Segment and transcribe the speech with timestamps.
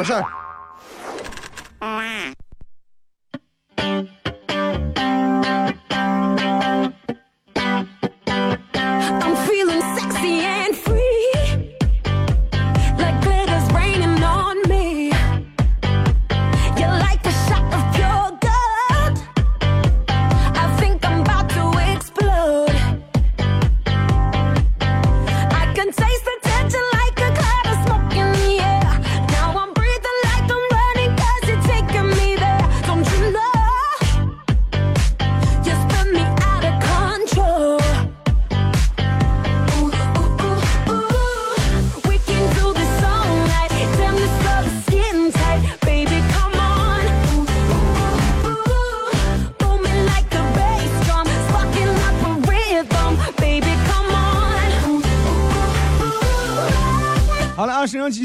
[0.00, 0.41] 说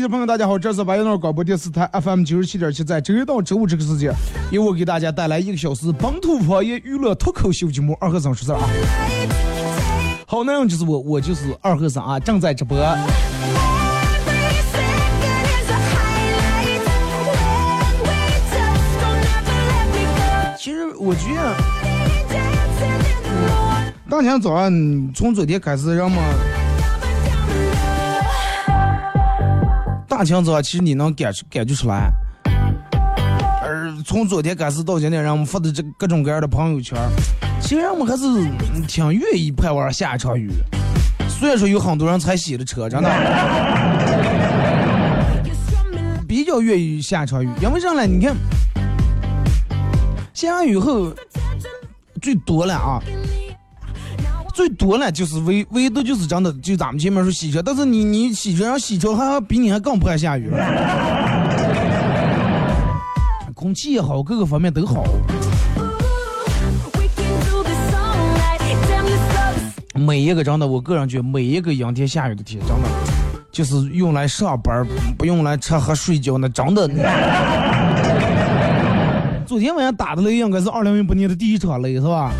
[0.07, 4.13] 朋友，大家好，这是白云诺广播电视台 FM 九十七点七，在周一到周五这个时间，
[4.51, 8.69] 由我给大家带来一个小时本土方言娱乐脱口秀节目《二和尚说事儿》啊。
[10.25, 12.77] 好，那样就是我，我就是二和尚啊，正在直播。
[20.57, 21.55] 其实我觉得
[22.29, 23.93] ，Dancing in the moonlight.
[24.09, 26.17] 当天早上从昨天开始，人们
[30.07, 32.09] 大清早，其实你能感感觉出来。
[33.61, 36.97] 而从昨天开始到今天，人们发的这各种各样的朋友圈，
[37.59, 38.25] 其实人们还是
[38.87, 40.49] 挺愿意盼望下一场雨。
[41.27, 43.09] 虽然说有很多人才洗的车，真的
[46.25, 48.05] 比较愿意下一场雨，因为啥呢？
[48.05, 48.33] 你看，
[50.33, 51.13] 下完雨后
[52.21, 53.03] 最多了啊，
[54.57, 60.49] 最多了就是唯唯独就是真的，就咱们前面说洗车，但是你你洗车让洗车还比你还更不爱下雨，
[63.53, 65.03] 空气也好，各个方面都好。
[69.93, 72.89] 每一个真的，我个人觉得每一个阴天下雨的天，真的
[73.51, 74.83] 就是用来上班，
[75.19, 76.89] 不用来吃喝睡觉那真的。
[79.45, 82.31] 昨天晚上打的雷应该是二零零八年的第一场雷是吧？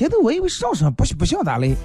[0.00, 1.76] 前头我以为上山不不像打雷，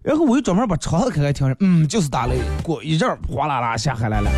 [0.00, 4.30] 然后我又专门把窗子开开听着，嗯，就是打雷，过一阵哗啦啦下下来了。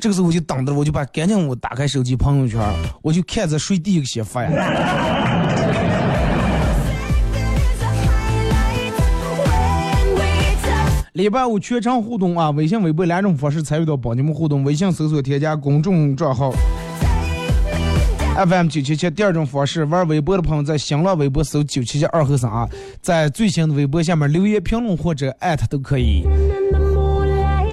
[0.00, 2.58] 这个时候我就等着，我就把赶紧我打开手机朋友圈，
[3.02, 4.50] 我就看着谁第一个先发呀。
[11.12, 14.64] 礼拜五全程互动啊，微信、微博两种方式参与到帮你们互动。
[14.64, 16.50] 微信搜索添加公众账号
[18.34, 19.08] FM 九七七。
[19.10, 22.68] 第二种方式，玩微博的朋友在新浪微博搜九七七二和三啊，
[23.00, 26.24] 在最新的微博下面留言评论或者艾特都可以。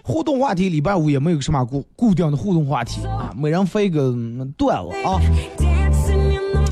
[0.04, 4.14] 互动话题，礼拜五也没有什么固固定的互动话题啊，每人发一个
[4.58, 5.20] 段子啊。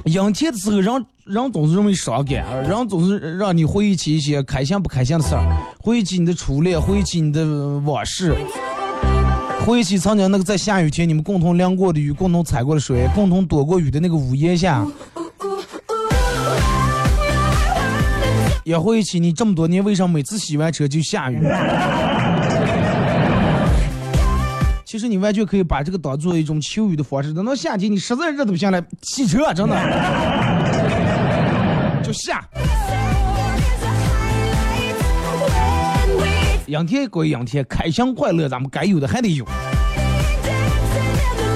[0.06, 5.46] 阴天的时候，人人总是容易伤感，人总是让你回忆起一些开心不开心的事儿，
[5.80, 7.46] 回忆起你的初恋，回忆起你的
[7.80, 8.36] 往事，
[9.70, 14.84] 回忆起曾经那个在下雨天你们共同淋过的雨，共同踩过的水，共同躲过雨的那个屋檐下，
[18.64, 21.40] 也回忆起你这么多年为什么每次洗完车就下雨。
[24.84, 27.32] 其实你完全可以把这个当做一种求雨的方式。
[27.32, 29.76] 等到夏天你实在热的不行了，洗车真的
[32.04, 32.44] 就下。
[36.70, 39.44] 阴天归阴天，开心快乐咱们该有的还得有，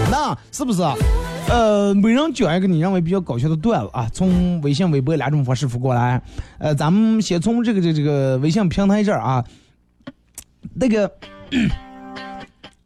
[0.10, 0.96] 那是不是啊？
[1.50, 6.20] 呃，每人讲一个你认为比较搞笑的段子啊，从微信、微博两种方式发过来。
[6.58, 9.44] 呃，咱们先从这个这这个微信平台这儿啊，
[10.74, 11.12] 那个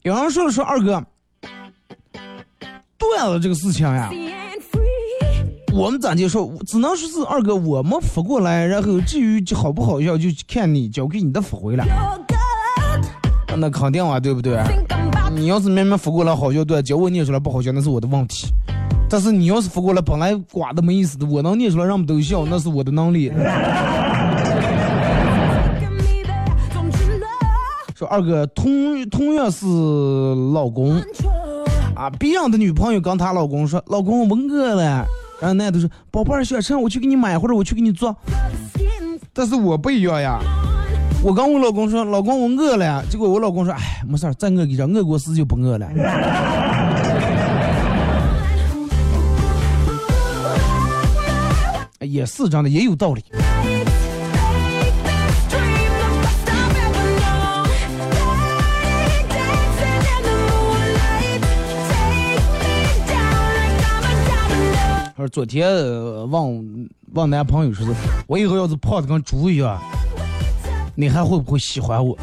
[0.01, 1.01] 有人说了说二哥，
[2.97, 4.11] 段子这个事情呀，
[5.77, 6.51] 我们咋接受？
[6.65, 11.85] 只能说是二哥我们发过来，然后至于好不好笑，就看你交给你的发挥了。
[13.55, 14.59] 那肯定啊，对不对？
[15.35, 18.47] 你要是明明发过来好笑对，叫我念出来不好笑，那是我的问题。
[19.07, 23.31] 但是你要是发过来本来瓜的没意思的，我能念出来让我们都笑，那是我的能力。
[27.93, 29.67] 说二哥同同样是
[30.53, 31.65] 老公，Control.
[31.95, 35.05] 啊，别人的女朋友跟她老公说：“老公，我饿了。”
[35.39, 38.15] 然后男的说：“宝贝儿，小陈，我去给你买，或者我去给你做。”
[39.33, 40.39] 但是我不一样呀，
[41.23, 45.87] 我跟我老公说：“老公，我饿了。”结果我老公说：“哎，没事儿，再饿一阵，饿过死就不饿了。
[52.01, 53.23] ”也是真的，也有道理。
[65.17, 65.67] 说昨天
[66.29, 67.91] 问问男朋友说是，
[68.27, 69.81] 我以后要是胖的跟猪一样，
[70.93, 72.15] 你还会不会喜欢我？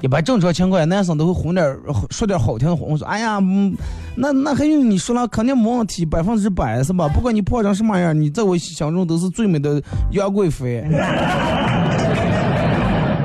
[0.00, 1.64] 一般正常情况下，男生都会哄点
[2.10, 3.72] 说点好听的话，我说哎呀，嗯
[4.16, 7.06] 那那还用你说了，肯定没问题，百分之百是吧？
[7.06, 9.80] 不管你胖成什么样，你在我心中都是最美的
[10.10, 10.84] 杨贵妃。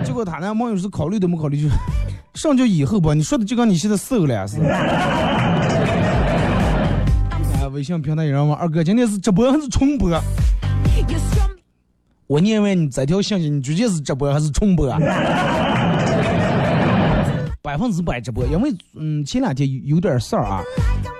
[0.05, 1.69] 结果他男朋友是考虑都没考虑，就
[2.35, 5.48] 上就以后吧，你说的就跟你现在瘦了似的。
[7.79, 10.21] 微信平台有人问二哥，今天是直播还是重播？
[12.27, 14.89] 我念完你这条信息，你究竟是直播还是重播？
[17.63, 20.61] 百分之百直播，因为嗯前两天有点事儿啊，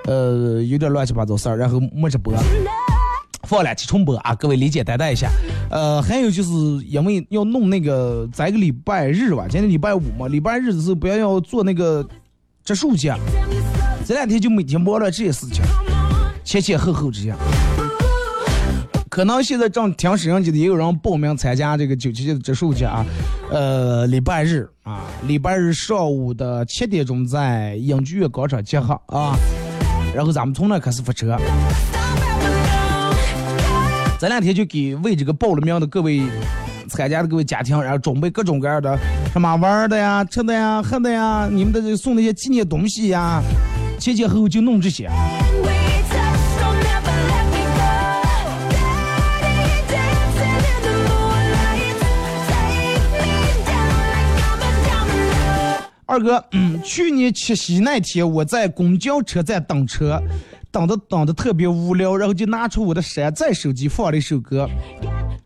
[0.05, 2.33] 呃有点乱七八糟事儿，然后没直播，
[3.47, 5.29] 放两期重播啊，各位理解担待一下。
[5.71, 6.51] 呃，还有就是
[6.85, 12.05] 因为要弄那个在个礼拜日吧，今天礼拜五嘛，礼拜日的时候不要要做那个
[12.65, 13.15] 植树节，
[14.05, 15.63] 这两天就每天忙了这些事情，
[16.49, 17.37] 前前后后这样。
[19.07, 23.05] 可能现在正听摄像机的也有人报名参加这个九七七的植树节啊，
[23.51, 29.37] 呃，礼拜日啊，礼拜日上午的七点钟在影剧院广场集合啊，
[30.11, 31.37] 然后咱们从那开始发车，
[34.19, 36.23] 这两天就给为这个报了名的各位
[36.89, 38.97] 参加的各位家庭，然后准备各种各样的
[39.31, 43.39] 什么玩的呀、吃的呀、喝的呀，你们的这送那些纪念东西呀，
[43.99, 45.07] 前前后后就弄这些。
[56.09, 60.19] 二哥，嗯，去年七夕那天，我在公交车站等车，
[60.71, 64.67] 等的等的特别无聊，然后就拿出我的山寨手机放了一首歌。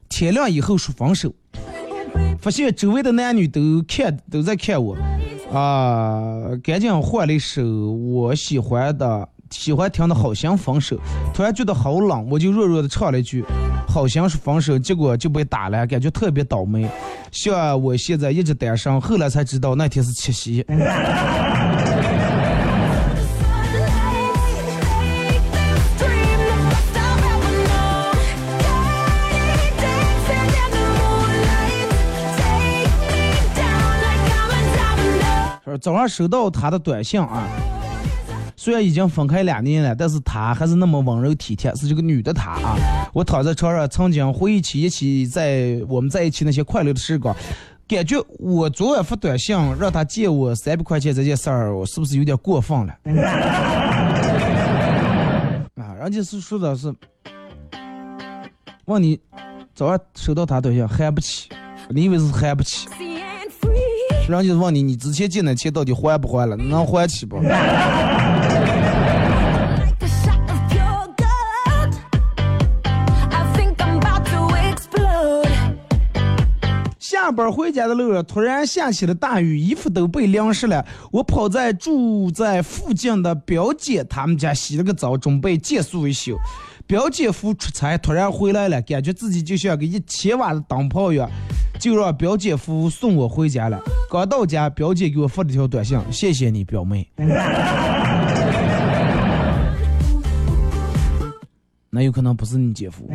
[0.08, 1.34] 天亮以后说分手，
[2.40, 4.96] 发现周围的男女都看都在看我，
[5.52, 7.62] 啊，赶紧换了一首
[7.92, 10.98] 我喜欢的喜欢听的好像分手。
[11.34, 13.44] 突然觉得好冷，我就弱弱的唱了一句
[13.94, 16.90] 好心说分手，结果就被打了，感觉特别倒霉。
[17.32, 20.66] 像我现在一直单身，后来才知道那天是七夕。
[35.82, 37.48] 早上收到他的短信啊，
[38.64, 42.78] 虽然已经分开两年了，但是她还是那么温柔体贴，是这个女的她啊。
[43.14, 47.36] 我躺在床上，曾经回忆起一起在我们在一起那些快乐的时光，
[47.90, 52.94] 感觉我昨晚发短信让他借我三百块钱这件事儿，我是不是有点过分了？
[55.76, 56.96] 啊，人家是说的是，
[58.86, 59.20] 问你
[59.76, 61.50] 早上收到他短信还不起，
[61.90, 62.88] 你以为是还不起？
[64.30, 66.56] 人家问你，你之前借的钱到底还不还了？
[66.56, 67.42] 能还起不？
[77.24, 80.86] 下班回家的路上，突然下起了大雨，衣服都被淋湿了。
[81.10, 86.38] 我跑在住在附近的表姐他们家洗了个澡，准备借宿一宿。
[86.86, 91.32] 表姐夫出差突然回来了，感觉自己就像个一千瓦的灯泡一样，
[91.80, 93.80] 就让表姐夫送我回家了。
[94.12, 97.10] 刚到家，表姐给我发了条短信：“谢谢你，表妹。
[101.90, 103.08] ”那有可能不是你姐夫。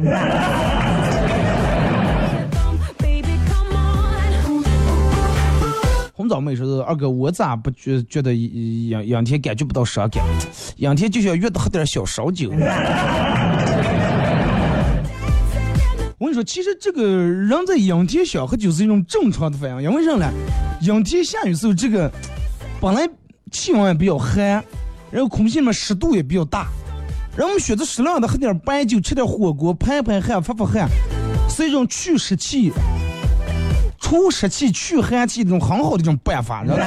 [6.19, 8.35] 红枣妹说是二哥，我咋不觉觉得
[8.89, 10.21] 杨杨天感觉不到伤感？
[10.79, 12.51] 杨天就想约他喝点小烧酒。
[16.19, 20.29] 我跟你说，其实这个人在阴天想喝酒是一种正常的反应，因为啥呢？
[20.81, 22.11] 阴天下雨时候，这个
[22.81, 23.09] 本来
[23.53, 24.65] 气温也比较寒，
[25.13, 26.67] 然后空气里面湿度也比较大，
[27.37, 30.89] 然后我们选择适量的喝点白酒，吃点火锅，排排汗，发发汗，
[31.49, 32.73] 是一种去湿气。
[34.09, 36.83] 除湿气、去寒气这种很好的一种办法，知道吧？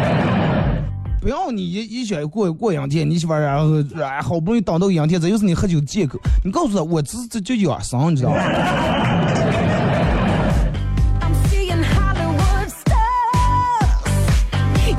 [1.20, 6.18] 不要你一一想过过两天，你媳妇儿然后哎好不容易等到阳天，这又是你喝酒的借口。
[6.42, 8.42] 你告诉他，我这这就养生，你知道吧？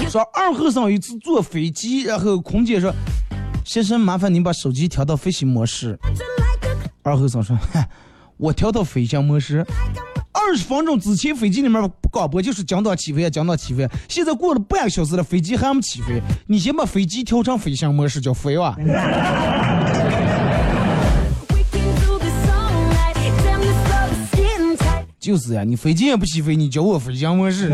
[0.10, 2.94] 说二和尚有一次坐飞机，然后空姐说
[3.66, 6.00] ：“先生，麻烦您把手机调到飞行模式。”
[7.04, 7.90] 二和尚说：“嗨，
[8.38, 9.66] 我调到飞行模式。
[10.40, 13.90] 二十分钟之前飞机里面广播就是讲到起飞，讲到起飞。
[14.08, 16.22] 现在过了半个小时了，飞机还没起飞。
[16.46, 18.76] 你先把飞机调成飞行模式，叫飞哇。
[18.78, 18.84] We
[21.72, 23.16] can do this all night.
[23.44, 25.06] Damn, this love is getting tight.
[25.20, 27.70] 就是呀，你飞机也不起飞，你叫我飞行模式。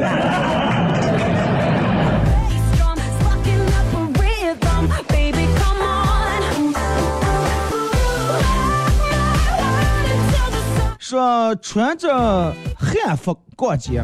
[11.14, 14.04] 说穿着汉服逛街，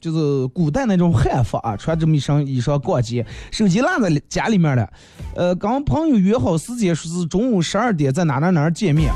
[0.00, 4.90] 就是古代那种汉服啊，穿这么一身衣裳逛街，手机落在家里面了。
[5.36, 9.12] 呃，跟朋友约好时间，说是中午十二点在哪哪哪见面。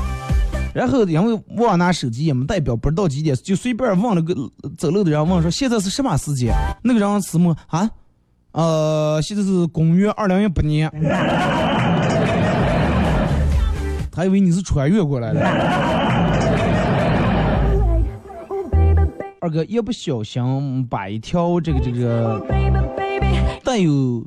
[0.73, 4.33] 然后因为忘拿手机也没带表，不知道几点，就随便问了个
[4.77, 6.53] 走路的人问说现在是什么时间？
[6.81, 7.89] 那个人词么啊？
[8.53, 10.89] 呃，现在是公元二零一八年。
[14.09, 16.02] 他以为你是穿越过来的。
[19.43, 22.41] 二哥一不小心把一条这个这个.
[23.61, 24.25] 带有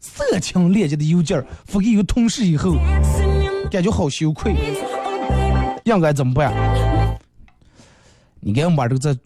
[0.00, 2.72] 色情链接的邮件发给一个同事以后，
[3.70, 5.78] 感觉好羞愧 oh.
[5.84, 6.52] 应该怎么办？
[8.40, 9.16] 你赶紧把这个再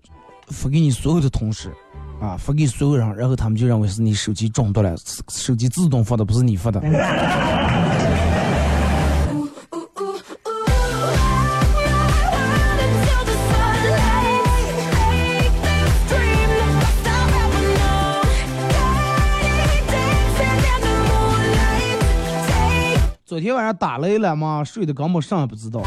[0.48, 1.72] 发给你所有的同事，
[2.20, 6.80] 啊，发给所有人，然后他们就认为是你手机中毒了，手手机自动发的，不是你发的。
[23.40, 24.62] 昨天晚上打雷了吗？
[24.62, 25.80] 睡得刚没上不知道。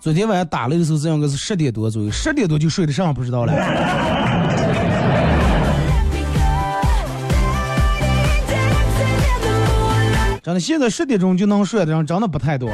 [0.00, 3.52] 昨天晚上打雷的时候，这样个是十点多左右，十点多就睡得上，不知道了。
[10.42, 12.70] 真的，现在十点钟就能睡的人真的不太多。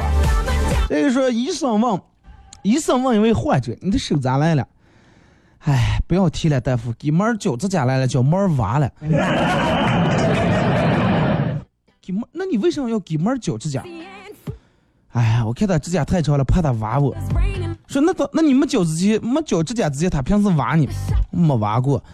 [0.87, 1.99] 这个说医生问，
[2.63, 4.65] 医生问一位患者：“你的手咋来了？”
[5.65, 8.89] 哎，不要提了，大夫，给猫儿脚指甲来了，叫门儿挖了。
[12.05, 13.83] 给门儿，那你为什么要给猫儿脚指甲？
[15.11, 17.15] 哎呀，我看他指甲太长了，怕他挖我。
[17.87, 20.87] 说那他那你没脚之前没脚指甲之前，他平时挖你？
[21.31, 22.03] 没挖过。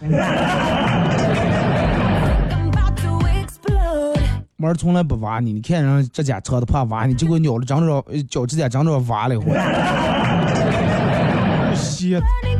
[4.56, 9.52] 门儿从来不挖你，你看人指甲长的怕挖你，结果咬了长着呃脚指甲长着挖了一回。
[11.74, 12.22] 歇。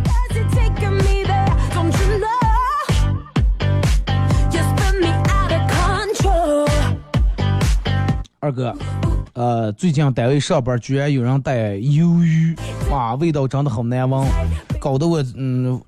[8.44, 8.74] 二哥，
[9.34, 12.56] 呃，最近单位上班居然有人带鱿鱼，
[12.90, 14.26] 哇，味道真的很难闻，
[14.80, 15.80] 搞得我嗯，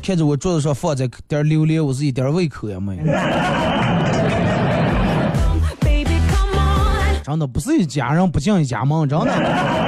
[0.00, 2.98] 看着我桌子上放着点榴莲，我是一点胃口也没.
[7.24, 9.87] 真的不是一家人不进一家门，真的。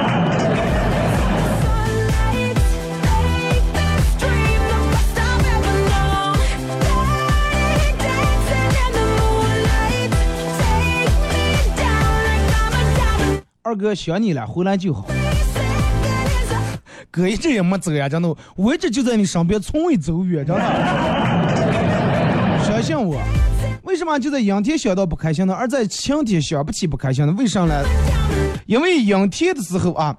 [13.71, 15.07] 二哥想你了，回来就好。
[17.09, 20.61] 哥一直也没走呀，真的，我一直就在你身边，从未走远，真的。
[22.65, 23.17] 相信我，
[23.83, 25.53] 为什么就在阴天想到不开心呢？
[25.53, 27.33] 而在晴天想不起不开心呢？
[27.37, 27.81] 为啥呢？
[28.65, 30.13] 因为阴天的时候啊，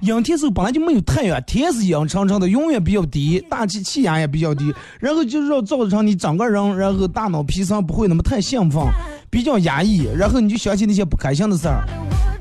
[0.00, 8.82] 阴天时候本来就没有太阳，天是阴沉沉的，永远比较低，大气气压也比较低，然后就让造成你整个人，然后大脑皮层不会那么太兴奋，
[9.36, 11.84] 比较压抑，然后你就想起那些不开心的事儿。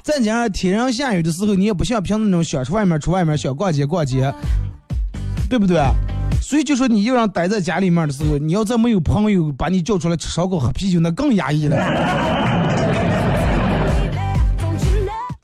[0.02, 4.34] 再加上天上下雨的时候，你也不像平时那种想出外面出外面，想逛街逛街，
[5.50, 5.84] 对不对？
[6.42, 11.76] 所以就说你一个人待在家里面的时候，你要再没有朋友把你叫出来吃烧烤喝啤酒，那更压抑了?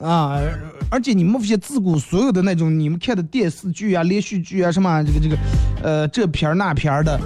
[0.00, 0.40] 啊！
[0.88, 5.36] 而且你们发现自古所有的那种你们看的电视剧啊、连续剧啊，什么这个这个，
[5.82, 7.20] 呃，这片儿那片儿的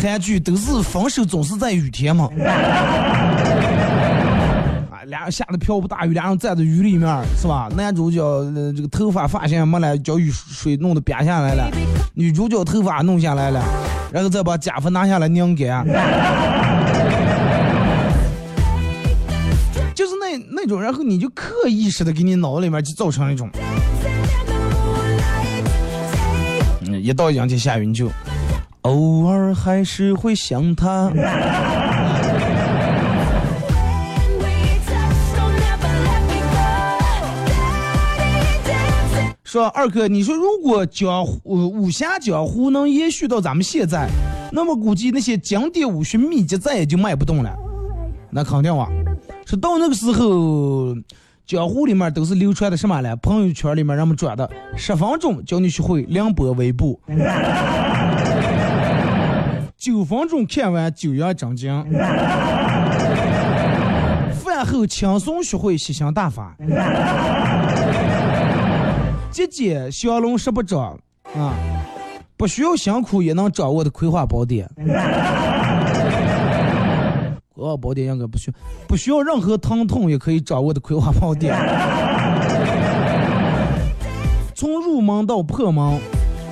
[0.00, 2.30] 韩剧，都是分手总是在雨天嘛。
[4.90, 7.68] 啊，俩人下的瓢泼大雨，俩人站在雨里面，是吧？
[7.76, 11.70] 男主角、呃、这个头发发现没了，叫雨水弄得扁下来了；
[12.14, 13.62] 女主角头发弄下来了，
[14.10, 15.86] 然后再把假发拿下来拧干。
[19.94, 23.50] 就是那那种，然后你就刻意识的给你脑子里面就造成一种，
[26.86, 28.10] 嗯，一到阳天下雨你就
[28.82, 31.12] 偶尔还是会想他。
[39.44, 44.08] 说二哥，你说如果江湖武侠江湖能延续到咱们现在，
[44.52, 47.52] 那么估计那些经典武学秘籍再也就卖不动了。
[48.30, 48.88] 那肯定啊，
[49.44, 50.94] 是到那个时候，
[51.44, 53.16] 江湖里面都是流传的什么了？
[53.16, 57.00] 朋友圈里面人们转的十分钟教你学会凌波微步，
[59.80, 61.72] 九分钟看完九阳真经，
[64.44, 66.54] 饭后轻松学会吸星大法，
[69.30, 70.98] 节俭降龙十八掌
[71.34, 71.54] 啊，
[72.36, 74.68] 不需要辛苦也能掌握的葵花宝典。
[77.54, 78.52] 葵花宝典应该不需
[78.86, 81.56] 不需要任何疼痛也可以掌握的葵花宝典。
[84.54, 85.82] 从入门到破门，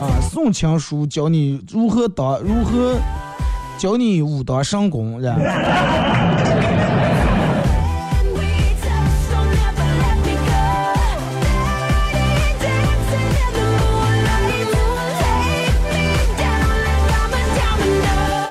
[0.01, 2.95] 啊，宋青书教你如何当如何
[3.79, 5.33] 教你武当神功，人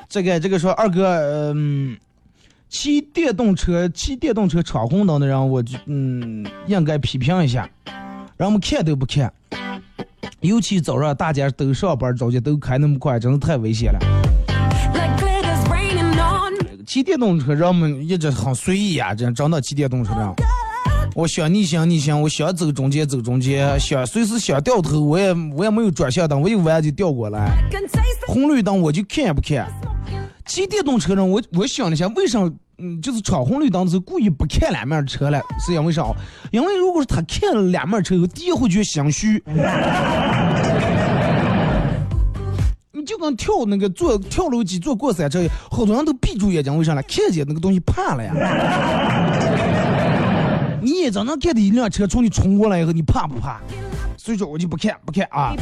[0.08, 1.06] 这个这个说二哥，
[1.54, 1.98] 嗯，
[2.70, 7.70] 骑电动车骑电动车闯红灯的人，我就嗯应该批评一下，
[8.38, 9.32] 让我们看都不看。
[10.40, 14.00] 尤其早上大家都上班着急，都开那么快，真是太危险了。
[16.98, 20.34] 骑电动车人们一直很随意啊，真真的骑电动车人。
[21.14, 27.52] 我想逆行逆行，我想走中间走中间，想随时想掉头，我也我也没有转向灯，我一弯就掉过来。
[28.26, 29.68] 红绿灯我就看也不看。
[30.48, 32.40] 骑电动车人，我我想了一下，为啥
[32.80, 35.40] 嗯就是闯红绿灯的时候故意不看两面车了？
[35.64, 36.04] 是因为啥？
[36.50, 39.44] 因为如果是他看了两面车以后，第一会觉得心虚。
[43.08, 47.02] 就跟跳那个坐跳楼机坐过山车，好多人都闭住眼睛，为啥呢？
[47.04, 48.34] 看见那个东西怕了呀。
[50.84, 53.60] 你眼睁睁看着一辆车从你冲过来以后，你怕不怕？
[54.18, 55.56] 所以说我就不看不看啊。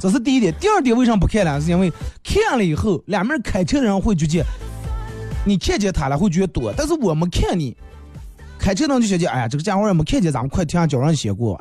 [0.00, 0.52] 这是第一点。
[0.60, 1.60] 第二点，为什么不看呢？
[1.60, 1.90] 是因为
[2.24, 4.44] 看了以后，两面开车的人会觉得
[5.46, 7.76] 你看见他了，会觉得多，但是我没看你。
[8.58, 11.58] 开车的人就觉得，哎呀，这个家伙也没看见咱们，快停下脚让先过。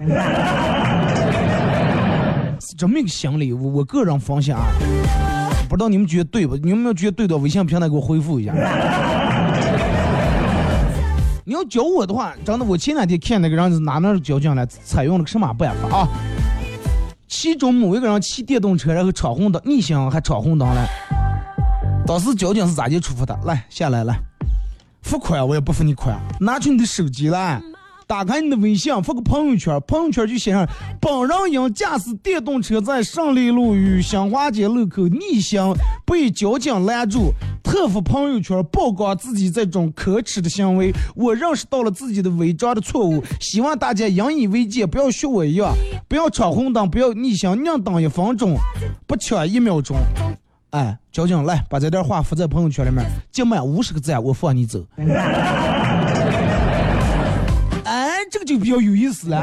[2.79, 4.61] 这么一个心理，我我个人分析啊，
[5.67, 6.55] 不知道你们觉得对不？
[6.55, 7.37] 你们有没有觉得对的？
[7.37, 8.53] 微信平台给我回复一下。
[11.43, 16.07] 你要教我的话，真的，我前两天看那个人是拿那个交警来采用了个什么办法啊？
[17.27, 20.87] 其中某一个人骑电动车，然后闯红灯，逆行还闯红灯了。
[22.07, 23.37] 当时交警是咋就处罚他？
[23.43, 24.17] 来下来来，
[25.01, 27.61] 付款我也不付你款，拿出你的手机来，
[28.10, 30.67] 打开你的微信，发个朋友圈，朋友圈就写上
[31.00, 35.72] 本人因驾驶电动车在胜利路与新华街路口逆行
[36.08, 37.32] 被交警拦住，
[37.63, 45.72] 特发朋友圈曝光自己这种可耻的行为，我认识到了自己的违章的错误，希望大家引以为戒，不要学我一样，
[46.08, 48.56] 不要闯红灯，不要逆行，宁等一分钟，
[49.06, 49.95] 不抢一秒钟。
[50.72, 54.84] 哎，交警来把这段话发在朋友圈里面，集满五十个赞，我放你走。
[58.29, 59.41] 哎，这个就比较有意思了。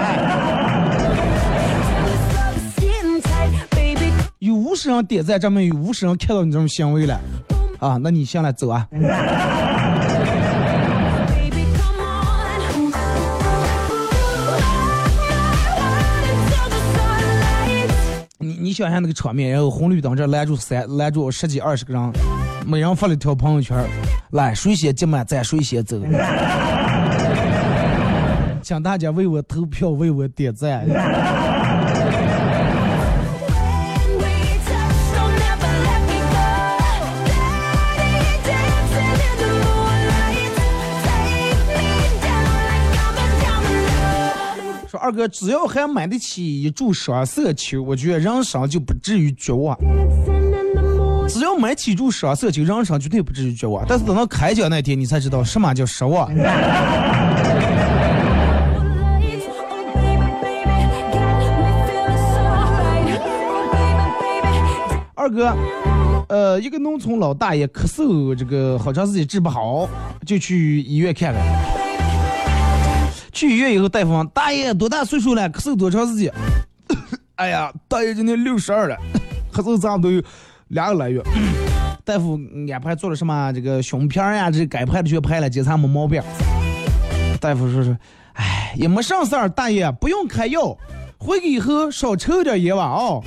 [4.39, 7.21] 有五十人点赞，证明有五十人看到你这种行为了。
[7.81, 8.87] 啊，那你先来走啊。
[18.39, 22.13] 你你想象那个场面，然后红绿灯这拦住三拦住十几二十个人，
[22.65, 23.77] 每人发了一条朋友圈，
[24.31, 26.01] 来谁先进满咱谁先走。
[28.67, 30.85] 请大家为我投票，为我点赞。
[44.89, 49.79] 说二哥，只要还买得起一注双色球，我觉得人生就不至于绝望。
[51.29, 53.85] 只要买起注双色球，人生绝对不至于绝望。
[53.89, 56.29] 但是等到开奖那天，你才知道什么叫失望。
[65.27, 65.57] 二哥，
[66.29, 69.89] 呃，一个农村老大爷咳嗽，这个好长时间治不好，
[70.25, 71.43] 就去医院看看。
[73.33, 75.51] 去医院以后，大夫问大爷多大岁数了？
[75.51, 76.33] 咳嗽多长时间？
[77.35, 78.97] 哎呀，大爷今年六十二了，
[79.53, 80.23] 咳嗽差不多有
[80.69, 81.21] 两个来月。
[82.05, 82.39] 大夫
[82.73, 86.23] 安排做了什么这个胸片呀，这该拍的全拍了，检查没毛病。
[87.41, 87.99] 大夫说是，
[88.35, 90.79] 哎，也没啥事儿，大爷不用开药，
[91.19, 93.25] 回去以后少抽点烟吧哦。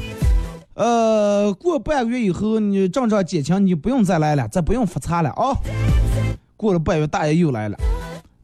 [0.75, 5.53] 呃，过半个月以后你症状减轻，你就不用再来了，再不用复查了啊、
[6.55, 7.77] 过了半月，大爷又来了，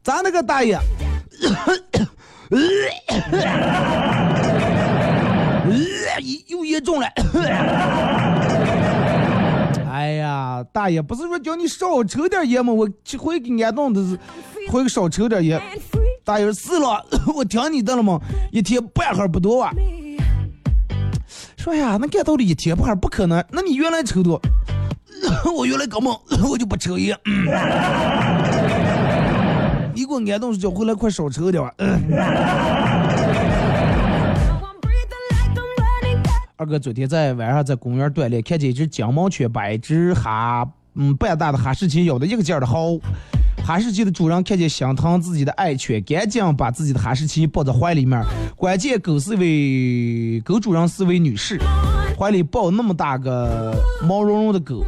[0.02, 0.78] 咱那个大爷，
[6.48, 7.06] 又严重了。
[9.90, 12.72] 哎呀，大爷，不是说叫你少抽点烟吗？
[12.72, 14.18] 我去回给安顿的是
[14.70, 15.60] 回少抽点烟。
[16.22, 17.02] 大爷是了，
[17.34, 18.20] 我听你的了吗？
[18.52, 19.72] 一天半盒不多啊。
[21.66, 21.72] Me.
[21.72, 24.40] 说呀，那干到了一天半盒不可能，那你原来抽多？
[25.56, 26.12] 我原来根本
[26.48, 27.18] 我就不抽烟。
[27.24, 27.46] 嗯
[29.94, 31.72] 你给我安顿叫回来快少抽点吧。
[36.58, 43.00] 二哥昨天在晚上在公园锻炼，看见一只金毛犬把一只哈嗯半大的哈士奇咬的一个劲儿的薅。
[43.66, 48.22] 哈士奇的主人看见心疼自己的爱犬，赶紧把自己的哈士奇抱在怀里面。
[48.54, 51.60] 关键狗是位狗主人是位女士，
[52.16, 53.74] 怀里抱那么大个
[54.04, 54.86] 毛茸茸的狗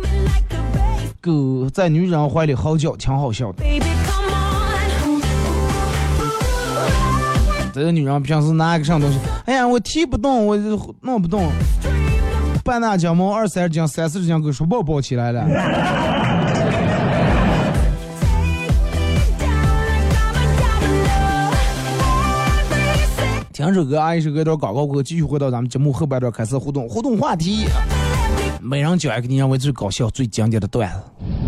[1.21, 3.65] 狗在女人怀里嚎叫，挺好笑的。
[7.75, 11.51] 这个女人平时拿个什么东西，哎呀，我提不动，我就弄不动。
[12.63, 16.48] 半大金毛二三十斤、三四十斤狗说抱抱起来了。
[23.59, 26.89] 听首歌，啊，一首歌一段广告过，继续回到咱们节目后半段开始互动。
[26.89, 27.65] 互动话题，
[28.63, 31.48] 每人讲一个你认为最搞笑、最经典的段子。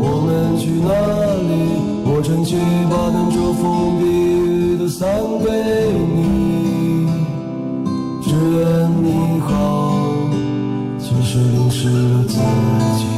[0.00, 0.88] 我们去哪
[1.48, 1.50] 里？
[2.10, 2.56] 我撑起
[2.90, 5.06] 把能遮风避雨的伞
[5.44, 5.46] 给
[6.14, 7.06] 你，
[8.22, 8.58] 只愿
[9.02, 10.02] 你好，
[10.98, 12.34] 其实淋湿了自
[12.98, 13.17] 己。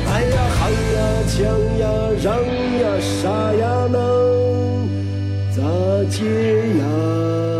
[0.29, 1.37] 喊呀呀抢
[1.79, 1.83] 呀
[2.21, 2.35] 嚷
[2.79, 3.99] 呀杀呀能
[5.55, 5.61] 咋
[6.09, 6.19] 接
[6.79, 7.50] 呀？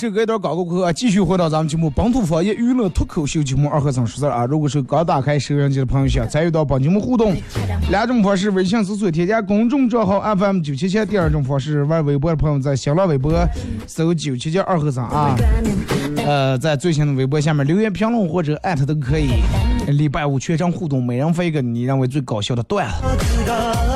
[0.00, 4.46] 好来，是隔一段广告过后啊，继续回到咱们节目本土方言娱乐脱口秀节目二和尚说事儿啊。
[4.46, 7.36] 如果是刚打开收音机的朋友，想参与到本节目互动，
[7.90, 13.46] 两种方式：微信搜索添加公众账号 FM 九七七；第二种方式，玩微博的朋友在新浪微博
[13.86, 15.36] 搜九七七二和尚啊。
[16.24, 19.42] 呃，在最新的微博下面留言评论或者艾特都可以。
[19.88, 23.89] 礼拜五全程互动，每人发一个你认为最搞笑的段子。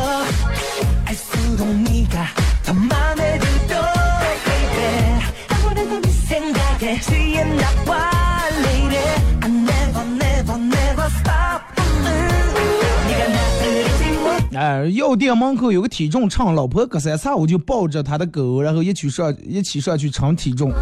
[14.92, 20.72] 药店门口有个体重秤，老婆隔三差五就抱着她的狗，然后一起上一起上去称体重。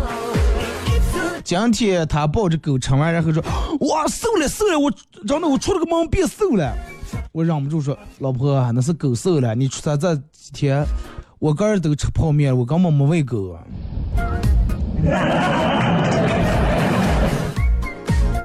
[1.44, 3.42] 今天他抱着狗称完，然后说
[3.88, 4.90] ：“哇，瘦了瘦了，我
[5.26, 6.72] 真的我出了个门变瘦了。”
[7.32, 10.84] 我忍不住说：“老婆，那是狗瘦了，你出差这几天，
[11.40, 13.58] 我个人都吃泡面，我根本没喂狗。”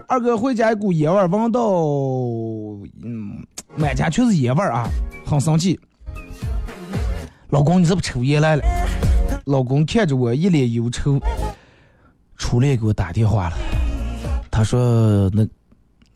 [0.09, 1.61] 二哥回家一股烟味，闻到，
[3.03, 4.89] 嗯，满家全是烟味儿啊，
[5.27, 5.79] 很生气。
[7.49, 8.63] 老公，你是不是抽烟来了？
[9.45, 11.17] 老公看着我一脸忧愁，
[12.37, 13.57] 初恋给我打电话了，
[14.51, 15.47] 他说那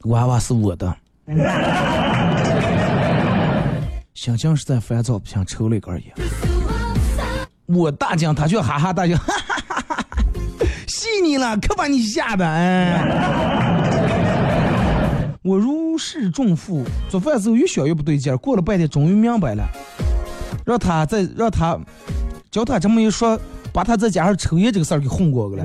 [0.09, 0.93] 娃娃是我的，
[4.13, 6.13] 心情实在烦躁，不想抽了一根烟。
[7.67, 10.05] 我大惊，他却哈哈大笑，哈哈哈哈哈，
[10.87, 13.70] 戏你了，可把你吓的，哎。
[15.43, 19.67] 我如释重负做饭时候越想越不对劲儿过了半天终于明白了。
[20.63, 21.79] 让他再让他
[22.51, 23.39] 教他这么一说
[23.73, 25.63] 把他在家上抽烟这个事儿给混过去了。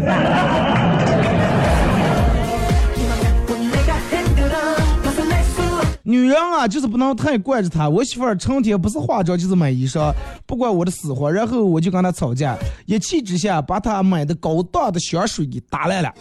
[6.02, 10.10] 女人啊就是不能太惯着他我媳妇儿成天不是化妆就是买衣裳
[10.46, 16.14] 不管我的死活然后我就跟她吵架一气之下把她买的高档的香水给打烂了。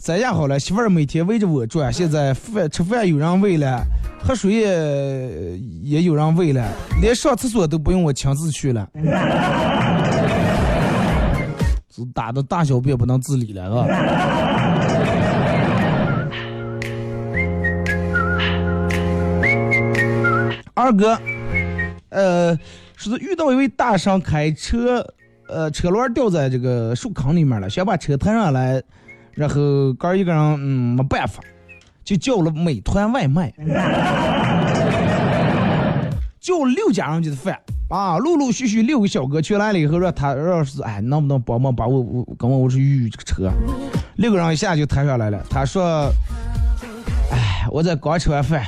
[0.00, 3.84] 这样好了，媳妇儿每天围着我转，现在饭吃饭有人喂了，
[4.22, 4.52] 喝水
[5.82, 6.66] 也有人喂了，
[7.02, 8.88] 连上厕所都不用我亲自去了。
[11.94, 13.86] 是打的大小便不能自理了，是吧？
[20.74, 21.18] 二哥，
[22.10, 22.56] 呃，
[22.96, 25.04] 说是遇到一位大神开车，
[25.48, 28.80] 呃，车轮掉在这个树坑里面了，想把车抬上来，
[29.38, 31.40] 然后哥一个人，嗯，没办法，
[32.04, 33.54] 就叫了美团外卖，
[36.40, 37.56] 叫了六家人家的饭
[37.88, 43.52] 啊，陆陆续续六个小哥去来了以后，让他让是哎，能不能帮忙把我我跟我我去预这个车？
[44.16, 46.12] 六个人一下就抬上来了，他说，
[47.30, 48.64] 哎，我在刚吃完饭。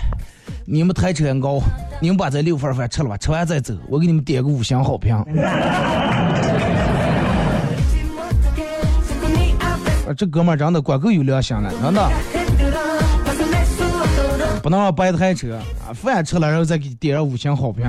[0.67, 1.61] 你们抬车高，
[2.01, 5.17] 你们把这六份饭吃了吧，吃完再走，我给你们点个五星好评。
[10.15, 12.11] 这哥们儿长得管够有良心了真的
[14.63, 17.85] 不能让白台车啊饭吃了然后再给你点上五星好评。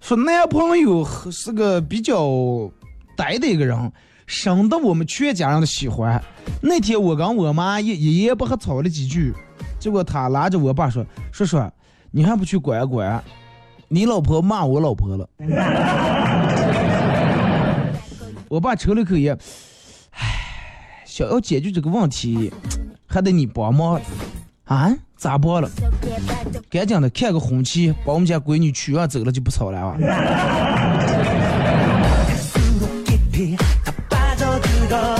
[0.00, 2.28] 说男朋友是个比较
[3.16, 3.92] 呆的一个人
[4.26, 6.20] 深得我们全家人的喜欢。
[6.60, 9.32] 那天我跟我妈一一言不合吵了几句
[9.78, 11.58] 结果他拉着我爸说叔叔
[12.10, 13.22] 你还不去管管？
[13.88, 15.28] 你老婆骂我老婆了。
[18.48, 19.36] ”我爸抽了口烟，
[20.10, 22.52] 唉，想要解决这个问题，
[23.06, 24.00] 还得你帮忙
[24.64, 24.92] 啊？
[25.16, 25.70] 咋帮了？
[26.68, 29.96] 赶紧的看个红旗，把我们家闺女娶上走了就不吵了啊！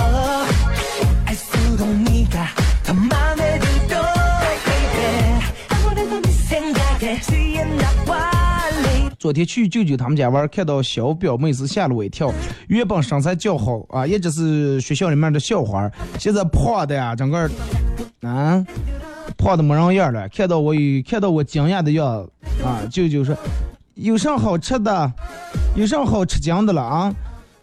[9.21, 12.33] 昨天去舅舅他们家玩，看到小表妹是吓了我一跳。
[12.69, 17.47] 原本身材较好啊，一直是学校里面的校花，现在胖的呀，整个
[18.23, 18.65] 啊
[19.37, 20.27] 胖的没人样了。
[20.29, 23.37] 看到我有看到我惊讶的样子啊，舅舅说
[23.93, 25.13] 有啥好吃的，
[25.75, 27.13] 有啥好吃惊的了啊？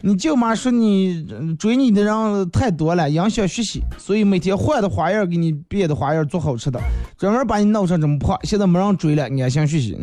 [0.01, 1.27] 你舅妈说你
[1.59, 6.79] 追你的人太多了，影响学习，所以每天换的花样给你变的花样做好吃的，
[7.17, 8.39] 专门把你弄成这么胖。
[8.45, 9.99] 现在没人追了，你安心学习。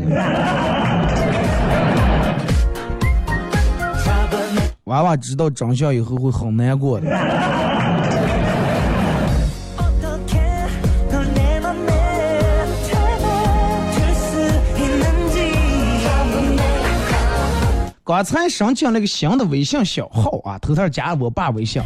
[4.85, 7.09] 娃娃知道真相以后会很难过的。
[18.03, 21.81] 刚才申请了个新的微信小号啊，头天加了我爸微信，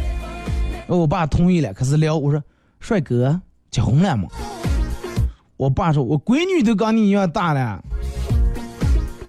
[0.86, 2.18] 我爸同意了，开始聊。
[2.18, 2.42] 我说
[2.78, 4.28] ：“帅哥，结婚了吗？”
[5.56, 7.82] 我爸说：“我闺女都跟你一样大了。”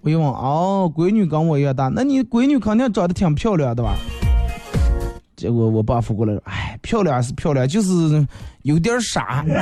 [0.01, 3.95] 我用问，哦，闺女跟我一样大，那你闺女肯定长得挺漂亮的吧？
[5.35, 8.27] 结果我爸扶过来，哎，漂亮是漂亮，就是
[8.63, 9.45] 有点傻。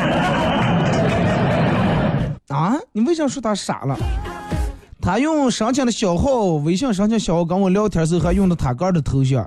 [2.48, 3.98] 啊，你为啥说他傻了？
[5.02, 9.46] 他用申请的小号，微信申请小号跟我聊天时候还用的他哥的头像。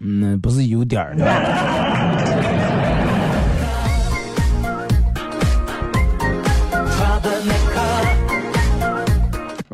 [0.00, 1.14] 嗯，不是有点儿。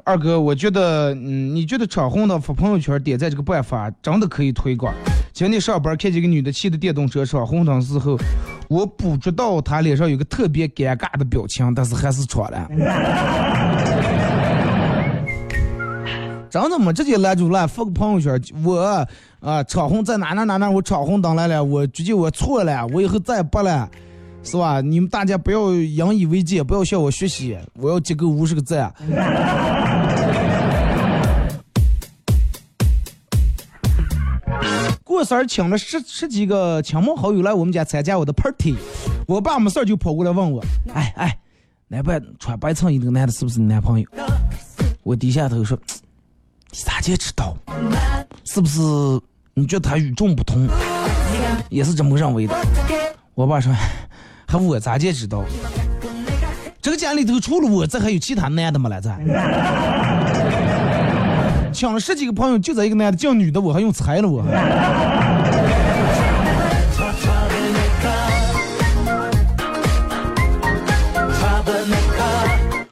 [0.05, 4.95] 二哥，我觉得，嗯，你觉得闯红灯发朋友圈点赞这个办法真的可以推广？
[5.33, 8.17] 今天上班看见个女的骑着电动车闯红灯时候，
[8.69, 12.69] 我捕捉到她脸上有个特别尴尬的表情，但是还是闯了。
[16.51, 16.93] 真的吗？
[16.93, 19.07] 直接拦住了，发个朋友圈，我
[19.41, 23.89] 啊闯红在哪哪哪哪，我闯红灯来了，我觉得我错了，我以后再也不了，
[24.43, 24.81] 是吧？
[24.81, 28.93] 你们大家不要引以为戒，不要向我学习，我要集够五十个赞。
[35.05, 38.77] 过生日请了十十几个亲朋好友来我们家参加我的 party，
[39.27, 41.39] 我爸没事儿就跑过来问我，哎哎，
[41.89, 44.07] 那白穿白衬衣那个男的是不是你男朋友？
[45.03, 45.77] 我低下头说，
[46.71, 47.57] 你咋就知道？
[48.45, 48.81] 是不是
[49.55, 50.69] 你觉得他与众不同？
[51.71, 52.55] 也是这么认为的。
[53.35, 53.75] 我爸说，
[54.51, 55.45] 还我咋就知道？
[56.83, 58.91] 这个家里头除了我，这还有其他男的吗？
[58.91, 59.09] 来这，
[61.73, 64.43] 抢了十几个朋友，就这一个男的叫女的，我还用猜了我。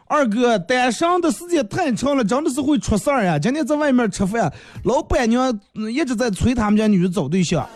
[0.06, 3.36] 二哥，单身的时间太长了，真的是会出事儿呀！
[3.38, 4.52] 今天在外面吃饭，
[4.84, 7.68] 老板娘嗯一直在催他们家女的找对象。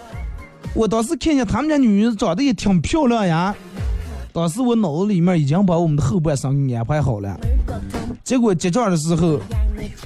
[0.75, 3.55] 我当时看见他们家女的长得也挺漂亮呀，
[4.33, 7.39] 当时我脑子里面已经把我们的后半生给安排好了，
[8.25, 9.39] 结果结账的时候，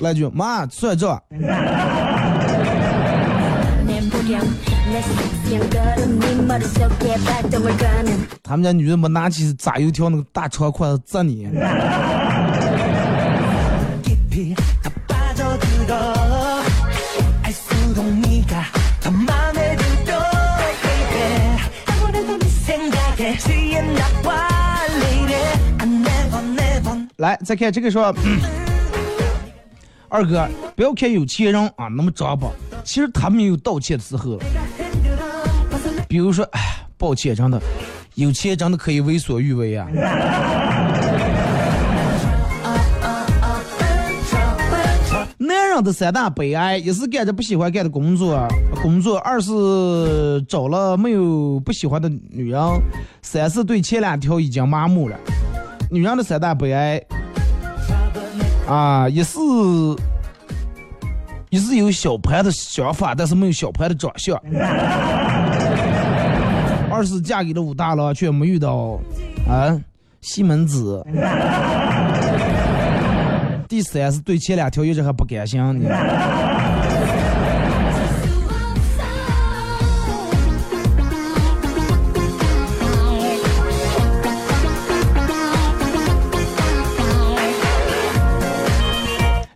[0.00, 1.22] 来句妈算账。
[8.42, 11.46] 他们家女人没拿起炸油条那个大长筷子砸你。
[27.16, 28.14] 来，再看这个说，
[30.08, 30.46] 二哥，
[30.76, 32.50] 不要看有钱人啊那么张吧，
[32.84, 34.38] 其实他们有道歉的时候。
[36.06, 36.60] 比如说，哎，
[36.98, 37.58] 抱歉，真的，
[38.14, 39.88] 有钱真的可以为所欲为啊。
[45.76, 48.48] 人的三大悲哀，一是干着不喜欢干的工作，
[48.82, 52.80] 工作；二是找了没有不喜欢的女人；
[53.20, 55.16] 三是对前两条已经麻木了。
[55.90, 57.02] 女人的三大悲哀，
[58.66, 59.38] 啊，一是
[61.50, 64.34] 一是有小潘的想法，但是没有小潘的长相。
[66.90, 68.98] 二是嫁给了武大郎，却没遇到
[69.46, 69.78] 啊
[70.22, 71.04] 西门子。
[73.68, 75.90] 第三是对前两条一直还不甘心呢。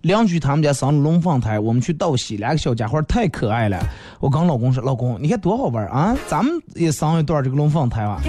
[0.02, 3.78] 邻居他们家生了龙凤胎，我们去道喜，两个小家伙太可爱了。
[4.18, 6.16] 我跟老公说：“老公，你看多好玩啊！
[6.26, 8.20] 咱们也生一段这个龙凤胎吧。”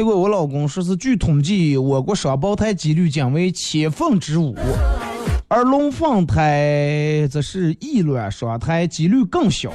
[0.00, 4.56] 结果我老公说是据统计，我国双胞胎几率仅为千分之五，
[5.46, 9.70] 而龙凤胎则是异卵双胎几率更小。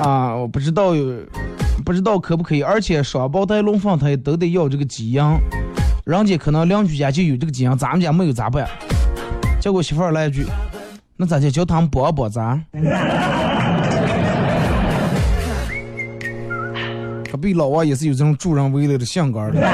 [0.00, 1.16] 啊，我不知道有，
[1.84, 5.20] 不知道可不可以，而且双胞胎、龙凤胎都得要这个基因，
[6.04, 8.68] 人家可能邻居家就有这个基因，咱们家没有咋办？
[9.60, 10.46] 结果媳妇儿来一句，
[11.16, 12.64] 那咋就叫他们帮帮咱？
[17.36, 19.60] 被老王也是有这种助人为乐的相干的。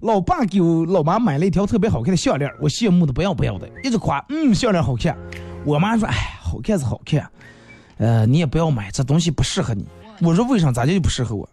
[0.00, 5.16] 老爸给我老妈买了一条特别好看的项链我羡慕的不要不要的一直夸嗯项链好看。
[5.64, 7.28] 我妈说哎好看是好看
[7.96, 9.84] 呃你也不要买这东西不适合你。
[10.22, 10.70] 我说为啥？
[10.70, 11.48] 咋就不适合我。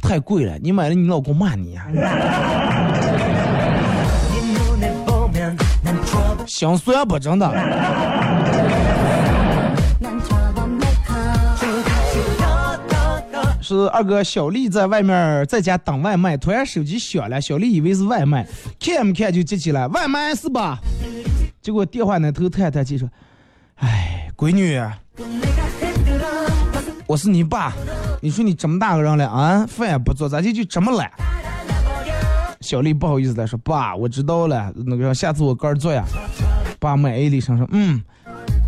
[0.00, 1.86] 太贵了你买了你老公骂你呀
[6.46, 8.11] 想说不真的。
[13.72, 18.46] 是二哥小丽在外面在家等外卖，突然手机响了，小丽以为是外卖，
[18.78, 20.78] 看没看就接起来，外卖是吧？
[21.62, 23.08] 结果电话那头太太就说
[23.80, 24.78] ：“哎，闺女，
[27.06, 27.72] 我是你爸，
[28.20, 31.10] 你说你这么大个人了，啊，饭也不做，咋就就这么懒？”
[32.60, 36.04] 小丽不好意思的说：“爸，我知道了，那个下次我个人做呀。”
[36.78, 38.02] 爸满意地声说：“嗯，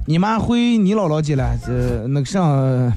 [0.06, 2.92] 你妈回你姥姥家了，这那个上。”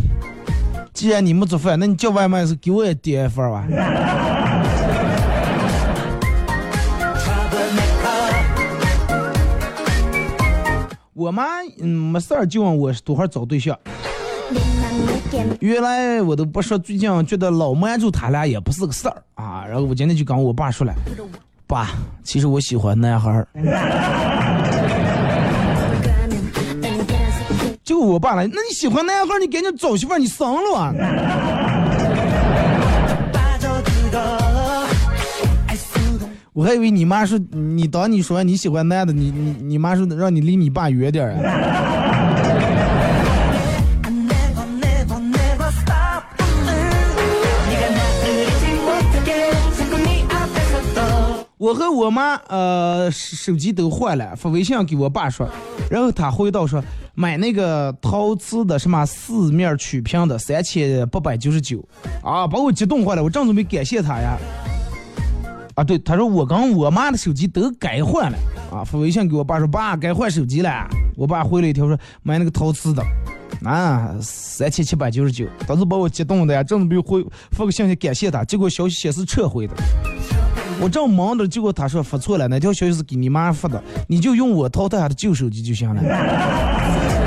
[0.97, 3.63] 既然你没做饭那你叫外卖的时候给我也点一份吧。
[11.13, 11.43] 我妈
[11.79, 13.77] 嗯没事儿就问我多会儿找对象。
[15.59, 19.21] 原来我都不说最近觉得老瞒住他俩也不是个事儿。
[19.35, 20.91] 啊然后我今天就跟我爸说了
[21.67, 21.91] 爸
[22.23, 23.47] 其实我喜欢男孩儿。
[28.07, 30.93] 我爸来那你喜欢男孩你赶紧找媳妇你生了啊。
[36.53, 42.06] 我还以为你妈是你当你说你喜欢男的你你你妈说让你离你爸远点啊。
[51.57, 55.49] 我和我妈呃手机都换了，发微信给我爸说，
[55.89, 56.83] 然后他回道说
[57.15, 61.83] 买那个陶瓷的什么四面曲屏的三千八百九十九，
[62.23, 64.37] 啊，把我激动坏了，我正准备感谢他呀。
[65.73, 68.37] 啊，对，他说我跟我妈的手机都该换了
[68.71, 73.03] 啊，发微信给我爸说爸该换手机了，我爸回了一条说买那个陶瓷的，
[73.63, 79.73] 啊三千七百九十九，当时把我激动的呀，正准备回发个信息感谢他，结果消息显示撤回的。
[80.79, 87.26] 我正忙着，结果他说发错了，那条消息是给你妈发的，你就用我淘汰下的旧手机就行了。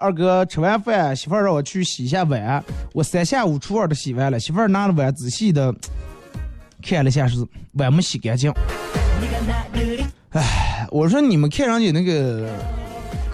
[0.00, 5.72] 二哥吃完饭媳妇儿让我去洗一下碗我三下五除二的洗完了媳妇儿拿了碗仔细的
[6.82, 8.50] 看了一下是碗没洗干净。
[10.30, 12.48] 哎我说你们看上去那个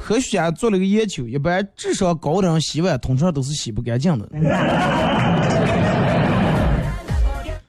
[0.03, 4.29] 科学家做了个研究一般智商高的人洗碗通常都是洗不干净的。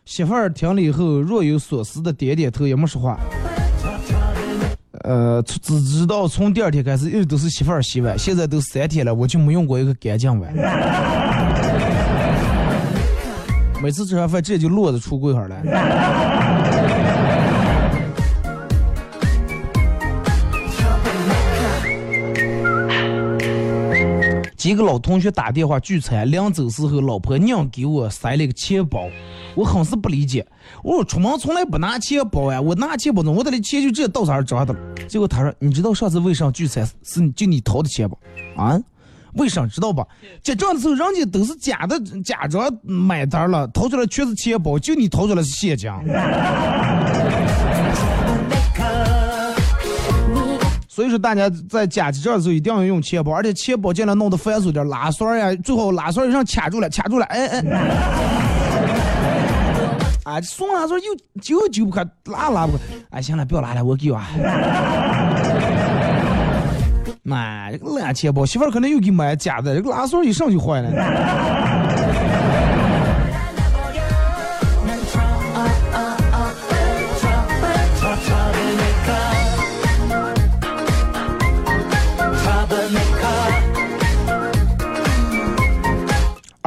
[0.06, 3.20] 媳妇儿听了以后若有所思的点点头也没说话。
[5.08, 10.54] 呃，只知道从第二天开始一直都是媳妇儿洗碗，现在都三天了，我就没用过一个干净碗。
[13.82, 15.56] 每次吃完饭直接就摞着橱柜上了。
[24.58, 29.08] 几个老同学打电话聚餐，临走时候，老婆娘给我塞了个钱包，
[29.54, 30.44] 我很是不理解。
[30.84, 34.80] 我说出门从来不拿钱包呀，我拿钱包呢，我的钱就直接到啥装的了。
[35.08, 38.18] 结果他说，你知道上次为啥聚餐是你就你掏的钱包
[38.56, 38.82] 啊？
[39.34, 40.04] 为啥知道吧？
[40.42, 45.88] 结账的时候人家都是假的，假装买单了，掏出来全是钱包，就你掏出来是现金。
[50.98, 57.62] 所以说大家在夹记账的时候一定要用钱包，而且钱包尽量弄得繁琐点，拉栓呀，最好拉栓儿上卡住了，卡住了，哎哎。
[60.24, 62.80] 啊，送拉栓又揪揪不开，拉拉不开，
[63.12, 64.28] 哎，行了，不要拉了，我给啊。
[67.22, 70.90] 妈，这个烂钱包，媳妇儿可能又给买假的，这个拉栓儿一上就坏了。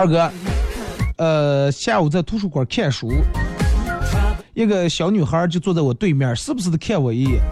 [0.00, 0.32] 二哥，
[1.18, 3.12] 呃，下午在图书馆看书，
[4.54, 7.42] 一个小女孩就坐在我对面，时不时的看我一眼。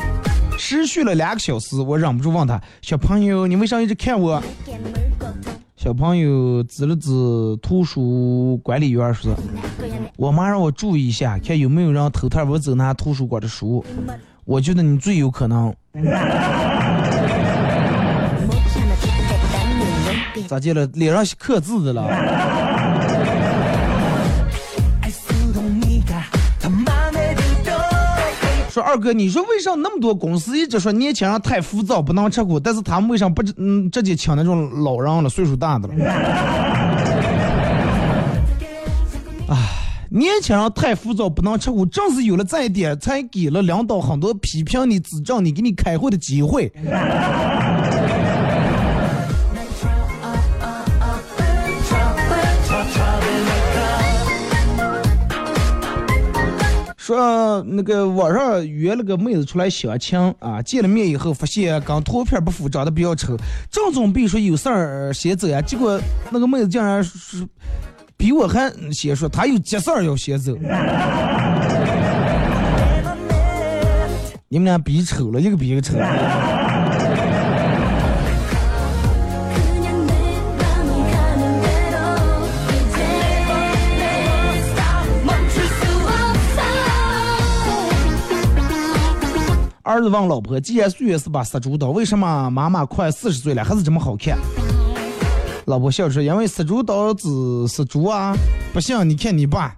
[0.56, 4.42] 持续了两个小时，我忍不住问她：“小朋友，你为啥一直看我？”
[5.76, 7.10] 小朋友指了指
[7.60, 9.34] 图书管理员说
[10.16, 13.84] ：“我妈让我注意一下，看有没有人偷偷我走那图书馆的书。
[14.46, 15.70] 我觉得你最有可能。
[20.48, 20.86] 咋见了？
[20.94, 22.08] 脸上刻字的了。
[28.70, 35.94] 说二哥，你说为啥那么多公司一直说年轻人太浮躁，不能吃苦，但是他们为啥不嗯直接请那种老人了，岁数大的了？
[39.48, 39.56] 哎，
[40.10, 46.72] 年轻人太浮躁，不能吃苦，正是有了这一点，才给了领导很多批评你、指正你、给你开会的机会。
[57.08, 63.34] 说那个网上约了个妹子出来相亲啊，见了面以后发现跟图片不符，长得比较丑，
[63.70, 65.98] 正准备说有事儿先走呀，结果
[66.30, 67.48] 那个妹子竟然说
[68.14, 70.54] 比我还先说她有急事儿要先走。
[74.50, 75.94] 你们俩比丑了，一个比一个丑。
[89.88, 94.36] 儿子问老婆既然岁月是把杀猪刀为什么妈妈快四十岁了还是这么好看？
[95.64, 98.36] 老婆笑着说因为杀猪刀子是猪啊
[98.70, 99.74] 不信你看你爸。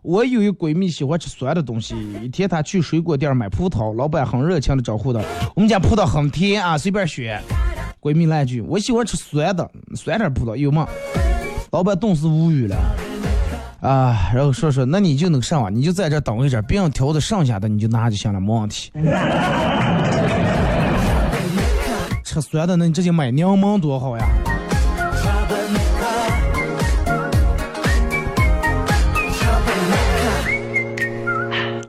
[0.00, 5.20] 我有一闺蜜喜欢吃酸的东西一天她去水果店买葡萄老板很热情的招呼她
[5.56, 7.42] 我们家葡萄很甜啊随便选。
[8.00, 10.86] 闺蜜来一句我喜欢吃酸的酸点葡萄有吗？
[11.76, 12.74] 老板顿时无语了。
[13.82, 18.90] 啊，然后说说，那你就能上啊，你就在这等一阵，别人挑的剩下的你就拿就行了，没问题。
[22.24, 24.26] 吃酸的，那你直接买柠檬多好呀！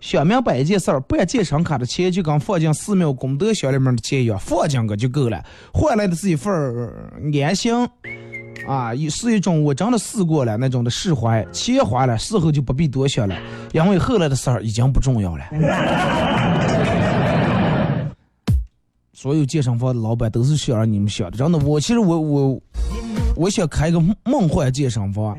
[0.02, 5.42] 想明白一件事儿，办健身卡的钱就跟放进寺庙功德箱里面的钱一样，放进去就够了，
[5.74, 7.10] 换来的是一份儿
[7.42, 7.74] 安心。
[8.68, 13.36] 啊，也是一种我真的试过了那种的释怀，钱花了，事后就不必多想了，
[13.72, 15.46] 因为后来的事儿已经不重要了。
[19.14, 22.62] 所有健身房的老板都是想让你们想的，真的，我其实我我
[23.36, 25.36] 我想开个梦幻健身房。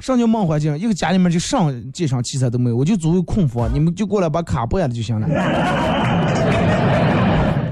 [0.00, 5.26] 上叫梦幻健身，一个家里面就上健身器材都没有，我就租个空房，你们就过来把卡办了就行了。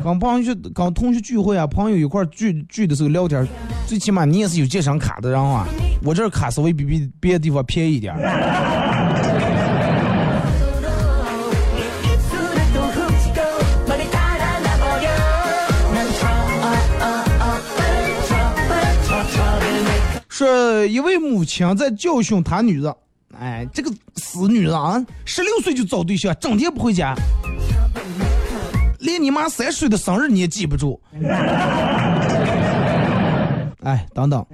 [0.02, 3.46] 跟朋友跟同学聚会啊，朋友一块聚聚的时候聊天，
[3.86, 5.66] 最起码你也是有健身卡的人啊。
[6.02, 8.14] 我这卡稍微比比别的地方便宜一点。
[20.28, 22.96] 说一位母亲在教训她女儿，
[23.38, 27.14] 哎，这个死女人，十六岁就找对象，整天不回家。
[29.02, 31.00] 连你妈三岁的生日你也记不住。
[33.82, 34.46] 哎，等等，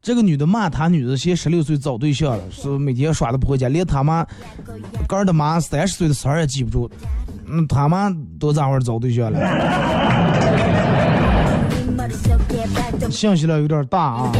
[0.00, 4.24] 这个女的骂她女的，先十六岁找对象了，说每天耍的不回家，连他妈
[5.08, 6.88] 哥的妈三十岁的生日也记不住，
[7.48, 8.08] 嗯，他妈
[8.38, 9.40] 多咋会找对象了？
[13.10, 14.32] 信息量有点大啊！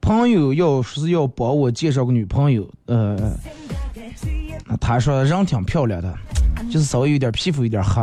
[0.00, 3.16] 朋友要是要帮我介绍个女朋友，呃，
[4.80, 6.14] 他说人挺漂亮的，
[6.70, 8.02] 就是稍微有点皮肤有点黑。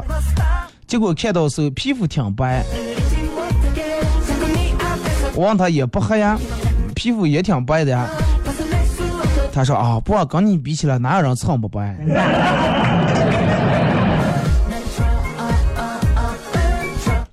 [0.87, 2.63] 结果看到时候皮肤挺白，
[5.35, 6.37] 我问他也不黑呀，
[6.95, 8.09] 皮肤也挺白的呀。
[9.53, 11.97] 他说啊，不，跟你比起来，哪有人这么白？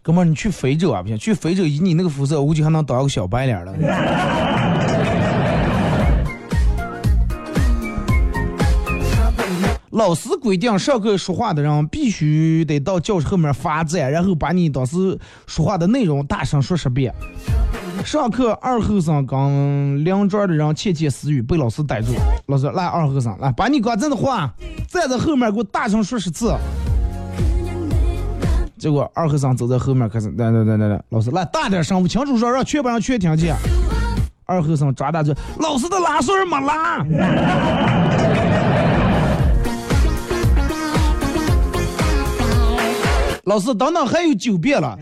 [0.08, 1.02] 哥们儿，你去非洲啊？
[1.02, 3.74] 不行，去非洲以你那个肤色，估计还能当个小白脸了。
[9.90, 17.12] 老师规定，上课说话的人必须得到教室后面罚站，然后把你当时说话的内容大声说十遍。
[18.02, 22.14] 上课，二后生跟邻桌的人窃窃私语，被老师逮住。
[22.46, 24.50] 老师，来，二后生，来，把你刚才的话
[24.88, 26.54] 站在后面给我大声说十次。
[28.78, 33.56] 结果二和尚走在后面，开始来来来来来，老师来大点声，我清楚说，让全班全听见。
[34.46, 37.04] 二和尚抓大嘴，老师的拉锁没拉。
[43.44, 44.96] 老师等等，还有九遍了。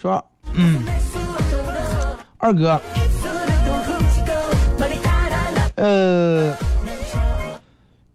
[0.00, 0.24] 说，
[0.54, 0.97] 嗯。
[2.40, 2.80] 二哥，
[5.74, 6.54] 呃，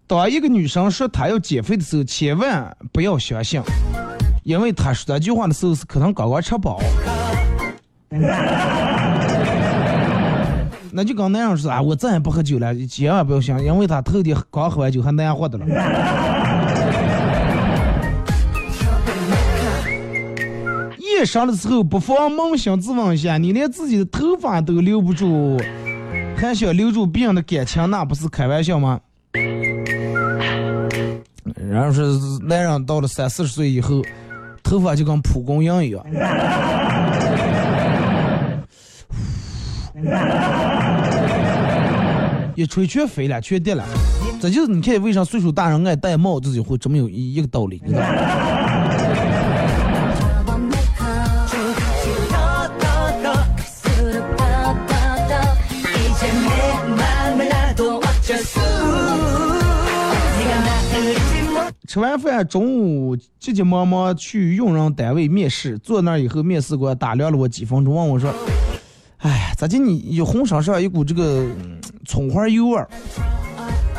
[0.08, 3.62] 当一个女生说她要减肥的时候，千万不要相信，
[4.44, 6.80] 因为她说这句话的时候是可能刚刚吃饱。
[10.96, 15.66] 那就跟那样说啊，我再也不喝酒了，千万不要相信，因为她头天刚喝完酒还那样活的了。
[21.26, 25.58] 上的时候，不妨扪心自问一下，你连自己的头发都留不住，
[26.36, 29.00] 还想留住别人的感情，那不是开玩笑吗？
[31.70, 32.04] 然后是
[32.44, 34.02] 男人到了三四十岁以后，
[34.62, 36.06] 头发就跟蒲公英一样。
[42.56, 43.84] 一吹全飞了，全跌了。
[44.40, 48.53] 这就是你看为啥岁数大人爱戴帽子就会这么有一一个道理，你知道吗？
[61.94, 68.34] 吃完饭，中午急急忙忙去用人单位面试，坐那儿以后，面试官打量了我几分钟，问我说
[69.22, 71.46] ：“哎，咋的你有浑身上一股这个
[72.04, 72.89] 葱花油味儿？”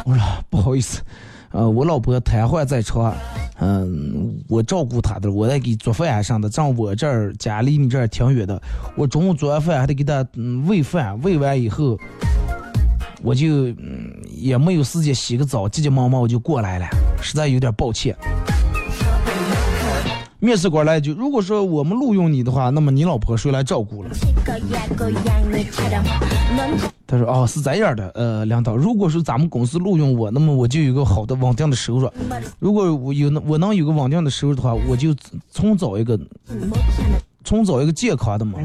[0.04, 0.20] 我说
[0.50, 1.00] ：“不好意思，
[1.52, 3.14] 呃，我老婆瘫痪在床，
[3.60, 6.48] 嗯，我照顾她的，我在给做饭啊啥的。
[6.48, 8.60] 正我这儿家离你这儿挺远的，
[8.96, 10.26] 我中午做完饭还得给她
[10.66, 11.96] 喂饭，喂完以后。”
[13.22, 16.86] 我就嗯也没有时间洗个澡，急急忙忙我就过来了，
[17.24, 18.14] 实在有点抱歉。
[20.38, 24.10] 面试官来一句：“如果说我们录用你的话，那么你老婆谁来照顾了？”
[27.06, 32.12] 他说：“哦，是这样的，呃，领导，如果说咱们公司录用我，那么我就有个好的稳定的收入。
[32.58, 35.16] 如果我有能我能有个稳定的收入的话，我就
[35.50, 36.20] 重找一个
[37.42, 38.58] 重找一个健康的嘛。”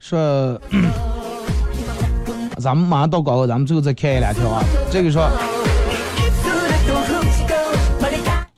[0.00, 0.60] 说，
[2.58, 4.62] 咱们马上到广告，咱们最后再开一两条啊。
[4.90, 5.28] 这个说，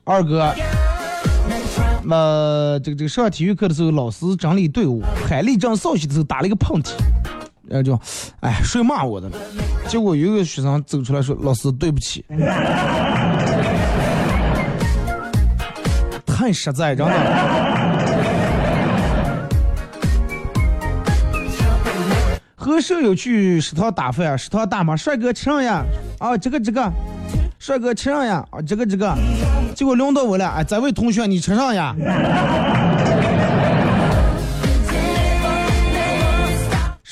[0.05, 0.53] 二哥，
[2.05, 6.91] 那这个这个上体育课的时候，老师整理队伍，海立正稍息的时候打了一个喷嚏，
[7.62, 7.99] 那就，
[8.41, 9.30] 哎，谁骂我的？
[9.89, 12.24] 结果有一个学生走出来说：“老师，对不起。
[16.26, 17.12] ”太实在，真的。
[22.55, 25.84] 和舍友去食堂打饭，食堂大妈帅哥吃上呀？
[26.18, 26.93] 啊，这个这个，
[27.59, 28.45] 帅哥吃上呀？
[28.51, 29.16] 啊，这个这个，
[29.74, 31.95] 结果轮到我了，哎，这位同学你吃上呀？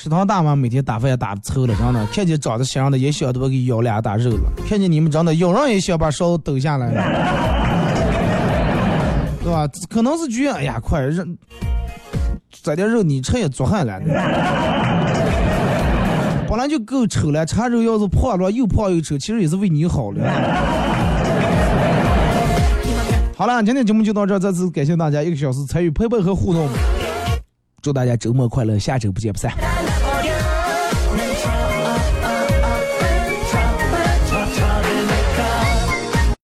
[0.05, 7.01] 食堂大妈每天打饭也打的臭了，真的， 看见长得像样的也想都给咬两大肉了，看见你们真的有人也想把勺抖下来了，
[9.41, 9.67] 对吧？
[9.89, 11.25] 可能是觉得，哎呀，快让
[12.51, 13.99] 这点肉你吃也做汗了。
[16.47, 20.21] 本来就够丑了，吃肉要是胖了又胖又丑，其实也是为你好了。
[23.35, 26.69] 好了，今天节目就到这，再次感谢大家一个小时参与陪伴和互动，
[27.81, 29.51] 祝大家周末快乐，下周不见不散。